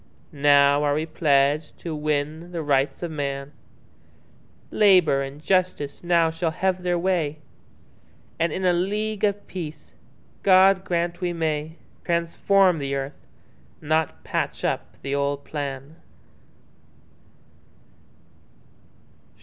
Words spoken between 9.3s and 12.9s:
Peace—God grant we may—Transform